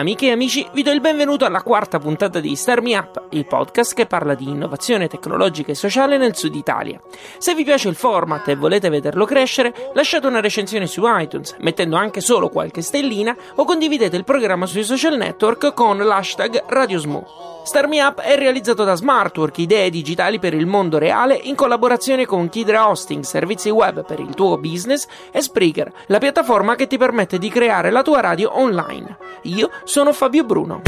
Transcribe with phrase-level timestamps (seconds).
[0.00, 3.44] Amiche e amici, vi do il benvenuto alla quarta puntata di Star Me Up, il
[3.44, 6.98] podcast che parla di innovazione tecnologica e sociale nel sud Italia.
[7.36, 11.96] Se vi piace il format e volete vederlo crescere, lasciate una recensione su iTunes, mettendo
[11.96, 17.50] anche solo qualche stellina o condividete il programma sui social network con l'hashtag RadioSmo.
[17.62, 22.24] Star Me Up è realizzato da Smartwork, idee digitali per il mondo reale in collaborazione
[22.24, 26.96] con Kidra Hosting, servizi web per il tuo business e Spreaker, la piattaforma che ti
[26.96, 29.18] permette di creare la tua radio online.
[29.42, 30.82] Io sono Fabio Bruno.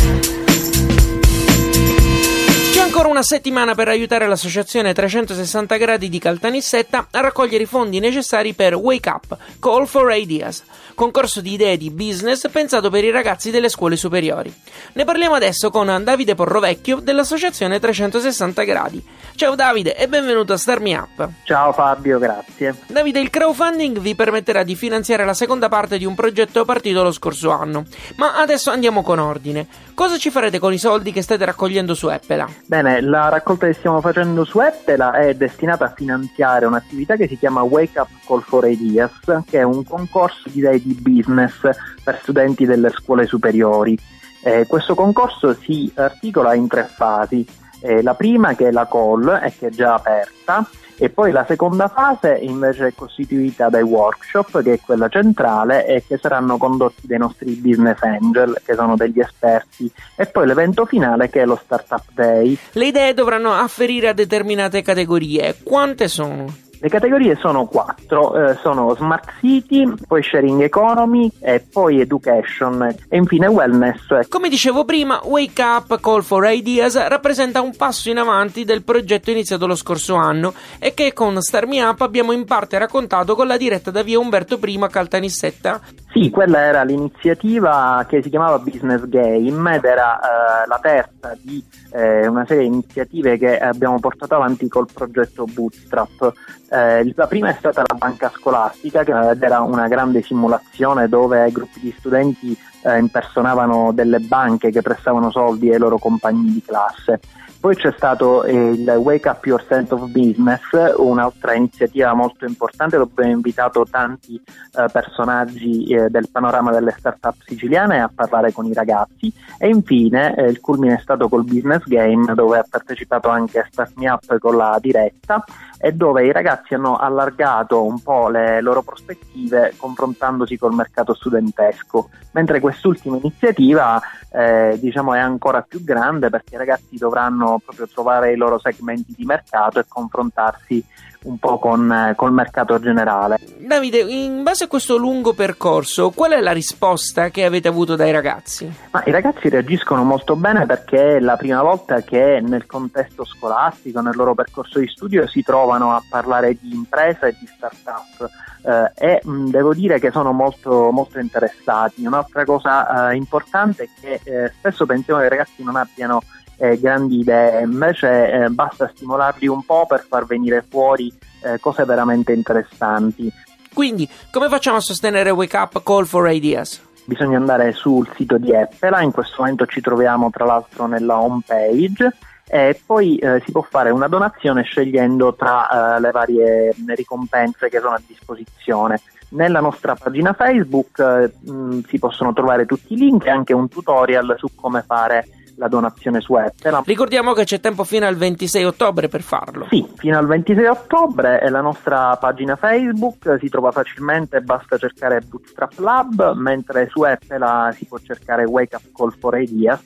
[2.82, 8.00] C'è ancora una settimana per aiutare l'associazione 360 gradi di Caltanissetta a raccogliere i fondi
[8.00, 10.64] necessari per Wake Up, Call for Ideas,
[10.96, 14.52] concorso di idee di business pensato per i ragazzi delle scuole superiori.
[14.94, 19.06] Ne parliamo adesso con Davide Porrovecchio dell'associazione 360 gradi.
[19.36, 21.28] Ciao Davide e benvenuto a Star Me Up.
[21.44, 22.74] Ciao Fabio, grazie.
[22.88, 27.12] Davide, il crowdfunding vi permetterà di finanziare la seconda parte di un progetto partito lo
[27.12, 27.84] scorso anno.
[28.16, 29.68] Ma adesso andiamo con ordine.
[29.94, 32.48] Cosa ci farete con i soldi che state raccogliendo su Appela?
[32.72, 37.36] Bene, la raccolta che stiamo facendo su Ettela è destinata a finanziare un'attività che si
[37.36, 39.12] chiama Wake Up Call for Ideas,
[39.44, 41.60] che è un concorso di idee di business
[42.02, 43.98] per studenti delle scuole superiori.
[44.42, 47.46] Eh, questo concorso si articola in tre fasi.
[47.84, 50.64] Eh, la prima, che è la call, e che è già aperta,
[50.96, 56.04] e poi la seconda fase invece è costituita dai workshop, che è quella centrale, e
[56.06, 61.28] che saranno condotti dai nostri business angel, che sono degli esperti, e poi l'evento finale
[61.28, 62.56] che è lo Startup Day.
[62.72, 65.56] Le idee dovranno afferire a determinate categorie.
[65.64, 66.61] Quante sono?
[66.82, 73.16] Le categorie sono quattro, eh, sono Smart City, poi Sharing Economy, e poi Education e
[73.16, 74.26] infine Wellness.
[74.28, 79.30] Come dicevo prima, Wake Up Call for Ideas rappresenta un passo in avanti del progetto
[79.30, 83.46] iniziato lo scorso anno e che con Star Me Up abbiamo in parte raccontato con
[83.46, 85.80] la diretta da via Umberto I a Caltanissetta.
[86.12, 91.64] Sì, quella era l'iniziativa che si chiamava Business Game ed era eh, la terza di
[91.92, 96.32] eh, una serie di iniziative che abbiamo portato avanti col progetto Bootstrap.
[96.72, 101.80] Eh, la prima è stata la banca scolastica, che era una grande simulazione dove gruppi
[101.80, 107.20] di studenti eh, impersonavano delle banche che prestavano soldi ai loro compagni di classe.
[107.62, 110.62] Poi c'è stato il Wake Up Your Sense of Business,
[110.96, 117.36] un'altra iniziativa molto importante dove abbiamo invitato tanti eh, personaggi eh, del panorama delle start-up
[117.46, 119.32] siciliane a parlare con i ragazzi.
[119.58, 123.92] E infine eh, il culmine è stato col Business Game dove ha partecipato anche Start
[123.94, 125.44] Me Up con la diretta
[125.78, 132.08] e dove i ragazzi hanno allargato un po' le loro prospettive confrontandosi col mercato studentesco,
[132.32, 134.00] mentre quest'ultima iniziativa
[134.32, 139.14] eh, diciamo è ancora più grande perché i ragazzi dovranno proprio trovare i loro segmenti
[139.16, 140.84] di mercato e confrontarsi
[141.24, 143.38] un po' con eh, col mercato generale.
[143.58, 148.10] Davide, in base a questo lungo percorso, qual è la risposta che avete avuto dai
[148.10, 148.70] ragazzi?
[148.90, 154.00] Ma i ragazzi reagiscono molto bene perché è la prima volta che nel contesto scolastico,
[154.00, 158.30] nel loro percorso di studio, si trovano a parlare di impresa e di start-up.
[158.64, 162.04] Eh, e mh, devo dire che sono molto, molto interessati.
[162.04, 166.22] Un'altra cosa eh, importante è che eh, spesso pensiamo che i ragazzi non abbiano
[166.62, 171.12] eh, grandi idee, invece eh, basta stimolarli un po' per far venire fuori
[171.42, 173.32] eh, cose veramente interessanti.
[173.74, 176.80] Quindi, come facciamo a sostenere Wake Up Call for Ideas?
[177.04, 181.40] Bisogna andare sul sito di Appela, in questo momento ci troviamo tra l'altro nella home
[181.44, 182.08] page
[182.46, 187.80] e poi eh, si può fare una donazione scegliendo tra eh, le varie ricompense che
[187.80, 189.00] sono a disposizione.
[189.30, 193.68] Nella nostra pagina Facebook eh, mh, si possono trovare tutti i link e anche un
[193.68, 195.26] tutorial su come fare
[195.56, 196.82] la donazione su Ettela.
[196.84, 199.66] Ricordiamo che c'è tempo fino al 26 ottobre per farlo.
[199.70, 205.20] Sì, fino al 26 ottobre è la nostra pagina Facebook, si trova facilmente, basta cercare
[205.20, 209.80] Bootstrap Lab, mentre su Ettela si può cercare Wake Up Call for Ideas.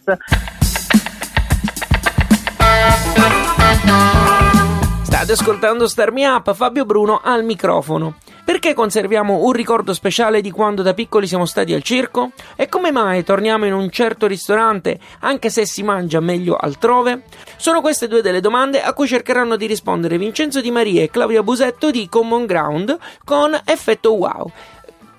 [5.03, 8.17] State ascoltando Star Me Up, Fabio Bruno al microfono.
[8.47, 12.31] Perché conserviamo un ricordo speciale di quando da piccoli siamo stati al circo?
[12.55, 17.25] E come mai torniamo in un certo ristorante anche se si mangia meglio altrove?
[17.57, 21.43] Sono queste due delle domande a cui cercheranno di rispondere Vincenzo Di Maria e Claudia
[21.43, 24.49] Busetto di Common Ground con effetto wow.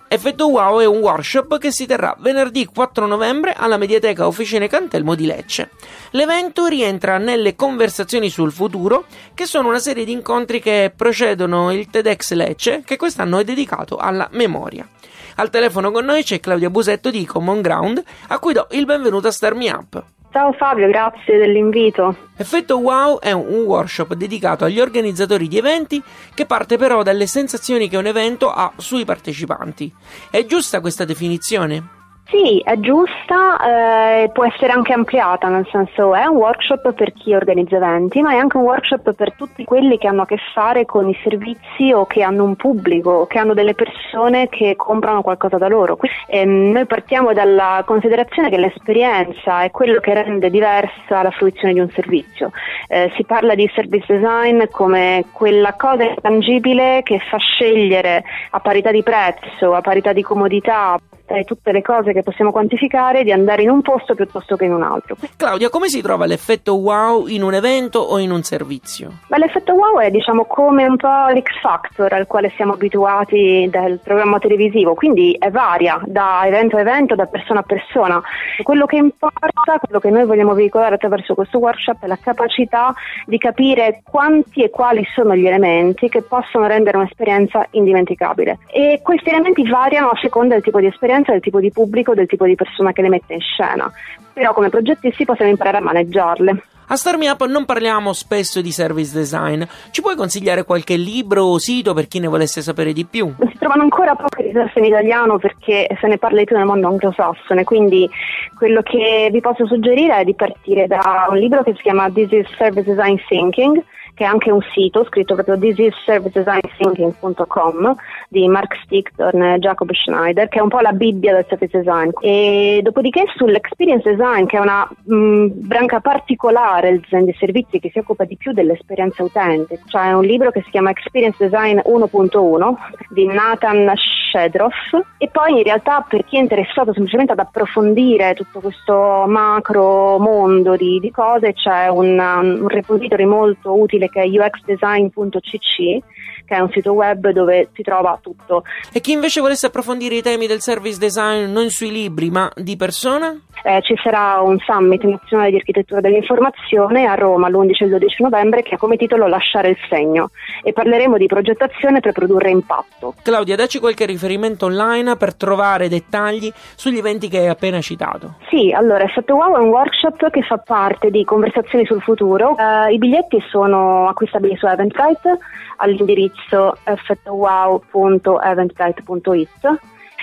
[0.09, 5.15] Effetto Wow è un workshop che si terrà venerdì 4 novembre alla Mediateca Officine Cantelmo
[5.15, 5.71] di Lecce.
[6.11, 11.89] L'evento rientra nelle conversazioni sul futuro, che sono una serie di incontri che precedono il
[11.89, 14.87] TEDx Lecce, che quest'anno è dedicato alla memoria.
[15.35, 19.27] Al telefono con noi c'è Claudia Busetto di Common Ground, a cui do il benvenuto
[19.27, 20.03] a Star Me Up.
[20.37, 22.15] Ciao Fabio, grazie dell'invito.
[22.35, 25.99] Effetto Wow è un workshop dedicato agli organizzatori di eventi
[26.35, 29.91] che parte però dalle sensazioni che un evento ha sui partecipanti.
[30.29, 31.96] È giusta questa definizione?
[32.29, 37.33] Sì, è giusta, eh, può essere anche ampliata, nel senso è un workshop per chi
[37.33, 40.85] organizza eventi, ma è anche un workshop per tutti quelli che hanno a che fare
[40.85, 45.57] con i servizi o che hanno un pubblico, che hanno delle persone che comprano qualcosa
[45.57, 45.97] da loro.
[46.27, 51.73] E ehm, noi partiamo dalla considerazione che l'esperienza è quello che rende diversa la fruizione
[51.73, 52.51] di un servizio.
[52.89, 58.91] Eh, si parla di service design come quella cosa intangibile che fa scegliere a parità
[58.91, 63.63] di prezzo, a parità di comodità, e tutte le cose che possiamo quantificare di andare
[63.63, 65.15] in un posto piuttosto che in un altro.
[65.35, 69.11] Claudia, come si trova l'effetto wow in un evento o in un servizio?
[69.27, 73.99] Beh, l'effetto wow è diciamo come un po' l'X Factor al quale siamo abituati dal
[74.03, 78.21] programma televisivo, quindi è varia da evento a evento, da persona a persona.
[78.63, 82.93] Quello che importa, quello che noi vogliamo veicolare attraverso questo workshop è la capacità
[83.25, 88.59] di capire quanti e quali sono gli elementi che possono rendere un'esperienza indimenticabile.
[88.67, 92.13] E questi elementi variano a seconda del tipo di esperienza differenza del tipo di pubblico,
[92.13, 93.91] del tipo di persona che le mette in scena,
[94.33, 96.63] però come progettisti possiamo imparare a maneggiarle.
[96.89, 99.61] A Star Me Up non parliamo spesso di service design.
[99.91, 103.33] Ci puoi consigliare qualche libro o sito per chi ne volesse sapere di più?
[103.39, 106.87] Si trovano ancora poche risorse in italiano perché se ne parla di più nel mondo
[106.87, 108.09] anglosassone, quindi
[108.57, 112.31] quello che vi posso suggerire è di partire da un libro che si chiama This
[112.31, 113.83] is Service Design Thinking
[114.17, 117.95] che è anche un sito scritto proprio thisisservicedesignThinking.com
[118.29, 122.09] di Mark Stickton e Jacob Schneider, che è un po' la Bibbia del service design.
[122.19, 127.77] E dopodiché sull'experience design, che è una mh, mm, branca particolare del design dei servizi
[127.79, 131.77] che si occupa di più dell'esperienza utente, cioè un libro che si chiama Experience Design
[131.77, 132.73] 1.1
[133.09, 133.93] di Nathan
[134.31, 134.73] Shedroff
[135.17, 140.75] e poi in realtà per chi è interessato semplicemente ad approfondire tutto questo macro mondo
[140.75, 146.03] di, di cose c'è un, un repository molto utile che è uxdesign.cc
[146.47, 148.63] che è un sito web dove si trova tutto.
[148.93, 152.77] E chi invece volesse approfondire i temi del service design non sui libri ma di
[152.77, 153.37] persona?
[153.63, 158.23] Eh, ci sarà un summit nazionale di architettura dell'informazione a Roma l'11 e il 12
[158.23, 160.29] novembre che ha come titolo Lasciare il segno
[160.63, 163.15] e parleremo di progettazione per produrre impatto.
[163.21, 168.35] Claudia, dacci qualche riferimento online per trovare dettagli sugli eventi che hai appena citato.
[168.49, 172.51] Sì, allora Effetto Wow è un workshop che fa parte di Conversazioni sul futuro.
[172.51, 175.39] Uh, I biglietti sono acquistabili su Eventbrite
[175.77, 176.36] all'indirizzo
[176.83, 179.79] effettowow.eventbrite.it.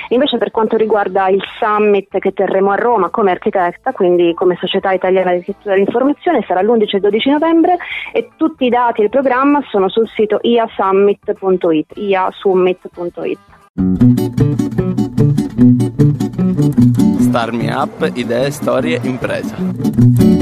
[0.08, 4.90] Invece per quanto riguarda il summit che terremo a Roma come architetta, quindi come Società
[4.92, 7.76] Italiana di Architettura dell'Informazione, sarà l'11 e 12 novembre
[8.12, 13.38] e tutti i dati e il programma sono sul sito iasummit.it, iasummit.it.
[17.20, 20.33] Star Me Up, idee, storie, impresa.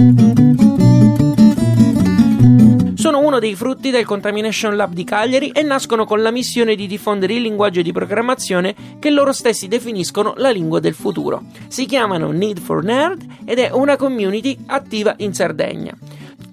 [3.03, 6.87] Sono uno dei frutti del Contamination Lab di Cagliari e nascono con la missione di
[6.87, 11.43] diffondere il linguaggio di programmazione che loro stessi definiscono la lingua del futuro.
[11.67, 15.97] Si chiamano Need for Nerd ed è una community attiva in Sardegna.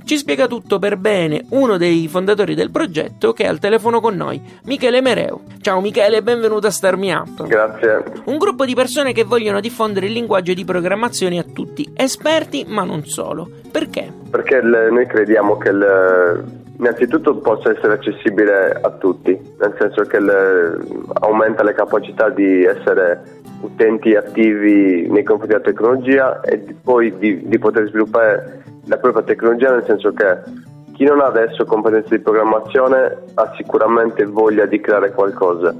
[0.09, 4.15] Ci spiega tutto per bene uno dei fondatori del progetto che è al telefono con
[4.15, 5.39] noi, Michele Mereu.
[5.61, 7.45] Ciao Michele, benvenuto a Star Me Up.
[7.45, 8.05] Grazie.
[8.23, 12.83] Un gruppo di persone che vogliono diffondere il linguaggio di programmazione a tutti, esperti ma
[12.83, 13.51] non solo.
[13.71, 14.11] Perché?
[14.31, 16.43] Perché il, noi crediamo che il,
[16.79, 23.41] innanzitutto possa essere accessibile a tutti, nel senso che il, aumenta le capacità di essere
[23.61, 29.71] utenti attivi nei confronti della tecnologia e poi di, di poter sviluppare la propria tecnologia
[29.71, 35.13] nel senso che chi non ha adesso competenze di programmazione ha sicuramente voglia di creare
[35.13, 35.73] qualcosa.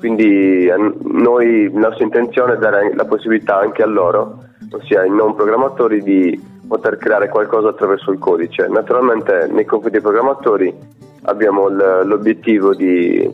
[0.00, 0.68] Quindi
[1.02, 4.42] noi, la nostra intenzione è dare la possibilità anche a loro,
[4.72, 8.66] ossia ai non programmatori, di poter creare qualcosa attraverso il codice.
[8.66, 10.74] Naturalmente nei confronti dei programmatori
[11.22, 13.30] abbiamo l'obiettivo di,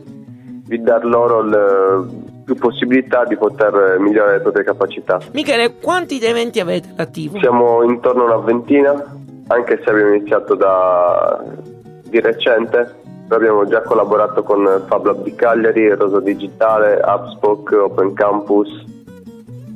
[0.67, 5.21] di dar loro il, più possibilità di poter migliorare le proprie capacità.
[5.33, 7.39] Michele, quanti eventi avete attivi?
[7.39, 9.19] Siamo intorno a una ventina
[9.51, 11.43] anche se abbiamo iniziato da,
[12.05, 12.95] di recente,
[13.29, 18.69] abbiamo già collaborato con Fab Lab di Cagliari, Rosa Digitale, Upspoke, Open Campus,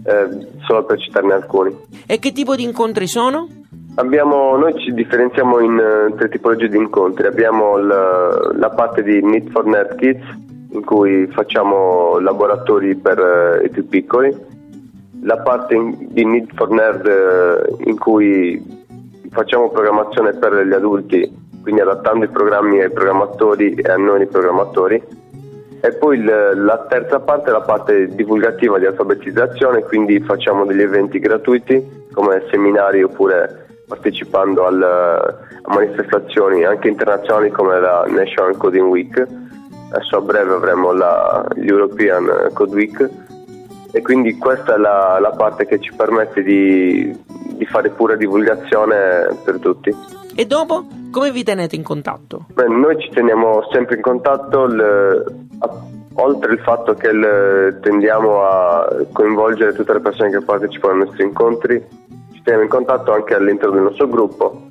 [0.05, 1.77] eh, solo per citarne alcuni.
[2.07, 3.49] E che tipo di incontri sono?
[3.97, 7.27] Abbiamo, noi ci differenziamo in uh, tre tipologie di incontri.
[7.27, 10.25] Abbiamo l, la parte di Meet for Nerd Kids,
[10.71, 14.37] in cui facciamo laboratori per eh, i più piccoli,
[15.23, 18.83] la parte in, di Need for Nerd eh, in cui
[19.35, 24.27] facciamo programmazione per gli adulti, quindi adattando i programmi ai programmatori e a noi i
[24.27, 25.03] programmatori.
[25.81, 30.81] E poi il, la terza parte è la parte divulgativa di alfabetizzazione, quindi facciamo degli
[30.81, 38.89] eventi gratuiti come seminari oppure partecipando al, a manifestazioni anche internazionali come la National Coding
[38.89, 39.27] Week.
[39.91, 43.11] Adesso a breve avremo la, l'European Code Week
[43.93, 47.15] e quindi questa è la, la parte che ci permette di,
[47.57, 49.95] di, fare pure divulgazione per tutti.
[50.35, 52.47] E dopo come vi tenete in contatto?
[52.53, 55.25] Beh, noi ci teniamo sempre in contatto, il,
[55.59, 55.71] a,
[56.15, 61.25] oltre il fatto che il, tendiamo a coinvolgere tutte le persone che partecipano ai nostri
[61.25, 61.85] incontri,
[62.33, 64.69] ci teniamo in contatto anche all'interno del nostro gruppo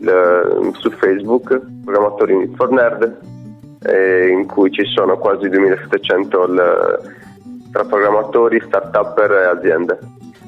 [0.00, 3.18] il, su Facebook, Programmatori for Nerd,
[4.30, 7.00] in cui ci sono quasi 2700 il,
[7.72, 9.98] tra programmatori, start-up e aziende.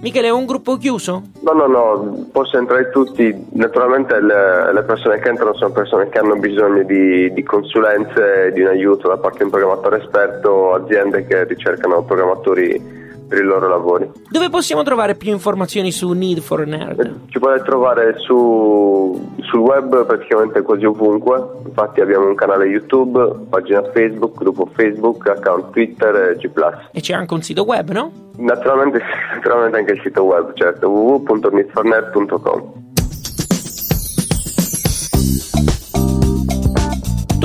[0.01, 1.23] Michele, è un gruppo chiuso?
[1.41, 3.35] No, no, no, possono entrare tutti.
[3.55, 8.61] Naturalmente le, le, persone che entrano sono persone che hanno bisogno di, di consulenze, di
[8.61, 13.69] un aiuto da parte di un programmatore esperto, aziende che ricercano programmatori per i loro
[13.69, 14.11] lavori.
[14.31, 17.01] Dove possiamo trovare più informazioni su Need for Nerd?
[17.01, 23.47] Eh, ci potete trovare su, sul web praticamente quasi ovunque, infatti abbiamo un canale YouTube,
[23.51, 26.51] pagina Facebook, gruppo Facebook, account Twitter e G+.
[26.93, 28.11] E c'è anche un sito web, no?
[28.39, 29.01] Naturalmente,
[29.35, 32.87] naturalmente anche il sito web, certo, www.needfornerd.com.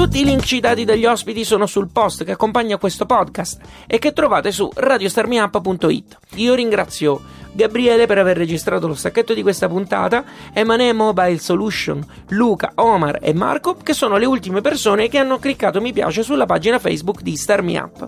[0.03, 4.11] Tutti i link citati dagli ospiti sono sul post che accompagna questo podcast e che
[4.11, 6.17] trovate su radiostarmiup.it.
[6.35, 7.21] Io ringrazio
[7.53, 13.33] Gabriele per aver registrato lo stacchetto di questa puntata, Emané Mobile Solution, Luca, Omar e
[13.33, 17.37] Marco, che sono le ultime persone che hanno cliccato mi piace sulla pagina Facebook di
[17.37, 18.07] StarMeUp.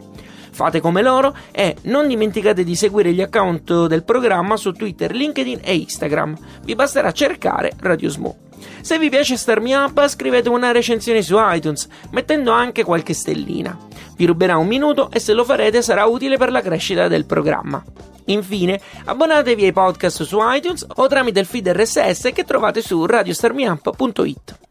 [0.51, 5.61] Fate come loro e non dimenticate di seguire gli account del programma su Twitter, LinkedIn
[5.63, 6.35] e Instagram.
[6.61, 8.44] Vi basterà cercare Radio Smo.
[8.81, 13.77] Se vi piace Starmi Up, scrivete una recensione su iTunes, mettendo anche qualche stellina.
[14.15, 17.83] Vi ruberà un minuto e se lo farete sarà utile per la crescita del programma.
[18.25, 24.64] Infine, abbonatevi ai podcast su iTunes o tramite il feed RSS che trovate su radiostarmiup.it.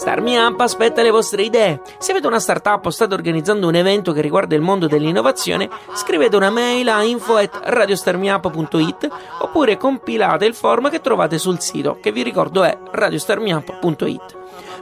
[0.00, 1.82] Starmi Up aspetta le vostre idee.
[1.98, 6.36] Se avete una startup o state organizzando un evento che riguarda il mondo dell'innovazione, scrivete
[6.36, 9.08] una mail a info@radiostarmiup.it
[9.40, 14.39] oppure compilate il form che trovate sul sito, che vi ricordo è radiostarmiup.it.